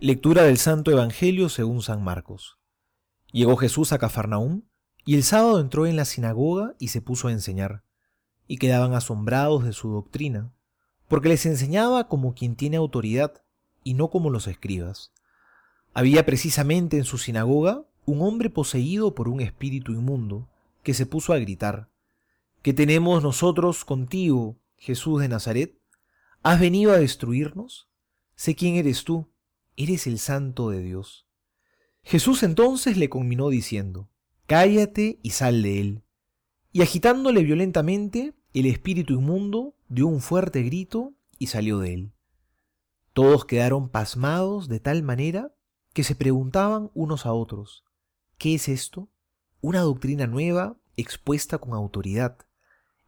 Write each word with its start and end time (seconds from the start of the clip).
Lectura 0.00 0.42
del 0.42 0.58
Santo 0.58 0.90
Evangelio 0.90 1.48
según 1.48 1.80
San 1.80 2.04
Marcos. 2.04 2.58
Llegó 3.32 3.56
Jesús 3.56 3.92
a 3.92 3.98
Cafarnaúm, 3.98 4.64
y 5.06 5.14
el 5.14 5.22
sábado 5.22 5.58
entró 5.58 5.86
en 5.86 5.96
la 5.96 6.04
sinagoga 6.04 6.74
y 6.78 6.88
se 6.88 7.00
puso 7.00 7.28
a 7.28 7.32
enseñar, 7.32 7.82
y 8.46 8.58
quedaban 8.58 8.92
asombrados 8.92 9.64
de 9.64 9.72
su 9.72 9.88
doctrina, 9.88 10.52
porque 11.08 11.30
les 11.30 11.46
enseñaba 11.46 12.08
como 12.08 12.34
quien 12.34 12.56
tiene 12.56 12.76
autoridad, 12.76 13.42
y 13.84 13.94
no 13.94 14.10
como 14.10 14.28
los 14.28 14.46
escribas. 14.48 15.12
Había 15.94 16.26
precisamente 16.26 16.98
en 16.98 17.04
su 17.04 17.16
sinagoga 17.16 17.86
un 18.04 18.20
hombre 18.20 18.50
poseído 18.50 19.14
por 19.14 19.30
un 19.30 19.40
espíritu 19.40 19.92
inmundo, 19.92 20.50
que 20.82 20.92
se 20.92 21.06
puso 21.06 21.32
a 21.32 21.38
gritar, 21.38 21.88
¿Qué 22.60 22.74
tenemos 22.74 23.22
nosotros 23.22 23.86
contigo, 23.86 24.58
Jesús 24.76 25.22
de 25.22 25.28
Nazaret? 25.28 25.80
¿Has 26.42 26.60
venido 26.60 26.92
a 26.92 26.98
destruirnos? 26.98 27.88
Sé 28.34 28.54
quién 28.54 28.74
eres 28.74 29.02
tú 29.02 29.30
eres 29.76 30.06
el 30.06 30.18
santo 30.18 30.70
de 30.70 30.82
Dios. 30.82 31.26
Jesús 32.02 32.42
entonces 32.42 32.96
le 32.96 33.08
conminó 33.08 33.48
diciendo, 33.48 34.08
Cállate 34.46 35.18
y 35.22 35.30
sal 35.30 35.62
de 35.62 35.80
él. 35.80 36.02
Y 36.72 36.82
agitándole 36.82 37.42
violentamente, 37.42 38.34
el 38.54 38.66
espíritu 38.66 39.14
inmundo 39.14 39.76
dio 39.88 40.06
un 40.06 40.20
fuerte 40.20 40.62
grito 40.62 41.14
y 41.38 41.48
salió 41.48 41.78
de 41.80 41.94
él. 41.94 42.12
Todos 43.12 43.44
quedaron 43.44 43.88
pasmados 43.88 44.68
de 44.68 44.78
tal 44.78 45.02
manera 45.02 45.54
que 45.92 46.04
se 46.04 46.14
preguntaban 46.14 46.90
unos 46.94 47.26
a 47.26 47.32
otros, 47.32 47.84
¿qué 48.38 48.54
es 48.54 48.68
esto? 48.68 49.08
Una 49.60 49.80
doctrina 49.80 50.26
nueva 50.26 50.76
expuesta 50.96 51.58
con 51.58 51.72
autoridad. 51.72 52.38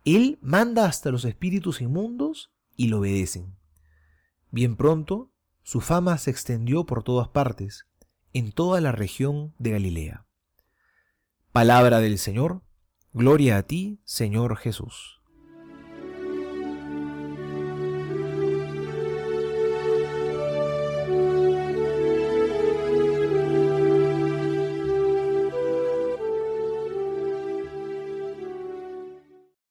Él 0.04 0.38
manda 0.40 0.86
hasta 0.86 1.10
los 1.10 1.24
espíritus 1.24 1.80
inmundos 1.80 2.50
y 2.76 2.88
lo 2.88 3.00
obedecen. 3.00 3.56
Bien 4.50 4.76
pronto 4.76 5.30
su 5.68 5.82
fama 5.82 6.16
se 6.16 6.30
extendió 6.30 6.86
por 6.86 7.02
todas 7.02 7.28
partes, 7.28 7.86
en 8.32 8.52
toda 8.52 8.80
la 8.80 8.90
región 8.90 9.52
de 9.58 9.72
Galilea. 9.72 10.26
Palabra 11.52 12.00
del 12.00 12.16
Señor, 12.16 12.62
gloria 13.12 13.58
a 13.58 13.62
ti, 13.64 14.00
Señor 14.04 14.56
Jesús. 14.56 15.17